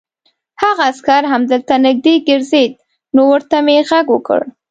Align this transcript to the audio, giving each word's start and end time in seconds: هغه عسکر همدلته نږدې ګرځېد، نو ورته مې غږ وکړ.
هغه 0.61 0.81
عسکر 0.91 1.21
همدلته 1.33 1.73
نږدې 1.85 2.15
ګرځېد، 2.27 2.71
نو 3.15 3.21
ورته 3.31 3.57
مې 3.65 3.77
غږ 3.89 4.05
وکړ. 4.15 4.41